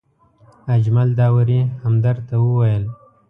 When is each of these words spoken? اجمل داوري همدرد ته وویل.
اجمل 0.75 1.09
داوري 1.19 1.59
همدرد 1.83 2.21
ته 2.29 2.35
وویل. 2.45 2.83